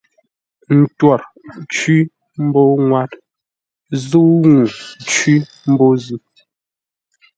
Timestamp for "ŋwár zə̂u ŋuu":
2.87-4.69